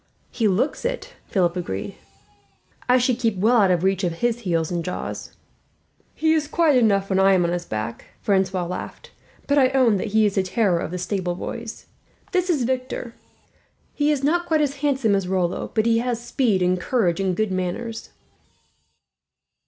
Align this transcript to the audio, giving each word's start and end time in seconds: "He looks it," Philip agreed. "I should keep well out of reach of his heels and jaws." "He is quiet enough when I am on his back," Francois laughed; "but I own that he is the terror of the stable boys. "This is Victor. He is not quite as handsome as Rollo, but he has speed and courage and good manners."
"He 0.31 0.47
looks 0.47 0.83
it," 0.83 1.13
Philip 1.27 1.55
agreed. 1.55 1.93
"I 2.89 2.97
should 2.97 3.19
keep 3.19 3.37
well 3.37 3.57
out 3.57 3.69
of 3.69 3.83
reach 3.83 4.03
of 4.03 4.13
his 4.13 4.39
heels 4.39 4.71
and 4.71 4.83
jaws." 4.83 5.35
"He 6.15 6.33
is 6.33 6.47
quiet 6.47 6.75
enough 6.77 7.11
when 7.11 7.19
I 7.19 7.33
am 7.33 7.45
on 7.45 7.51
his 7.51 7.65
back," 7.67 8.05
Francois 8.19 8.65
laughed; 8.65 9.11
"but 9.45 9.59
I 9.59 9.69
own 9.73 9.97
that 9.97 10.07
he 10.07 10.25
is 10.25 10.33
the 10.33 10.41
terror 10.41 10.79
of 10.79 10.89
the 10.89 10.97
stable 10.97 11.35
boys. 11.35 11.85
"This 12.31 12.49
is 12.49 12.63
Victor. 12.63 13.13
He 13.93 14.09
is 14.11 14.23
not 14.23 14.47
quite 14.47 14.61
as 14.61 14.77
handsome 14.77 15.13
as 15.13 15.27
Rollo, 15.27 15.69
but 15.75 15.85
he 15.85 15.99
has 15.99 16.19
speed 16.19 16.63
and 16.63 16.81
courage 16.81 17.19
and 17.19 17.37
good 17.37 17.51
manners." 17.51 18.09